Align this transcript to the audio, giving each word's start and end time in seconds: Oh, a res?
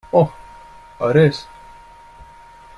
Oh, 0.11 0.33
a 0.99 1.11
res? 1.13 1.45